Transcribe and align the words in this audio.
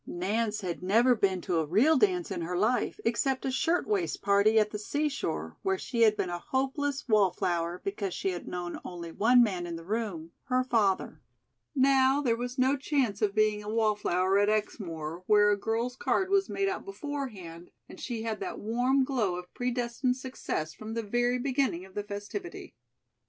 Nance 0.07 0.61
had 0.61 0.81
never 0.81 1.13
been 1.13 1.41
to 1.41 1.57
a 1.57 1.65
real 1.67 1.95
dance 1.95 2.31
in 2.31 2.41
her 2.41 2.57
life, 2.57 2.99
except 3.05 3.45
a 3.45 3.51
"shirtwaist" 3.51 4.23
party 4.23 4.57
at 4.57 4.71
the 4.71 4.79
seashore, 4.79 5.57
where 5.61 5.77
she 5.77 6.01
had 6.01 6.17
been 6.17 6.31
a 6.31 6.39
hopeless 6.39 7.07
wallflower 7.07 7.79
because 7.83 8.11
she 8.11 8.29
had 8.31 8.47
known 8.47 8.79
only 8.83 9.11
one 9.11 9.43
man 9.43 9.67
in 9.67 9.75
the 9.75 9.85
room 9.85 10.31
her 10.45 10.63
father. 10.63 11.21
Now, 11.75 12.19
there 12.19 12.35
was 12.35 12.57
no 12.57 12.77
chance 12.77 13.21
of 13.21 13.35
being 13.35 13.61
a 13.63 13.69
wallflower 13.69 14.39
at 14.39 14.49
Exmoor, 14.49 15.23
where 15.27 15.51
a 15.51 15.55
girl's 15.55 15.97
card 15.97 16.31
was 16.31 16.49
made 16.49 16.67
out 16.67 16.83
beforehand, 16.83 17.69
and 17.87 17.99
she 18.01 18.23
had 18.23 18.39
that 18.39 18.57
warm 18.57 19.03
glow 19.03 19.35
of 19.35 19.53
predestined 19.53 20.17
success 20.17 20.73
from 20.73 20.95
the 20.95 21.03
very 21.03 21.37
beginning 21.37 21.85
of 21.85 21.93
the 21.93 22.01
festivity. 22.03 22.73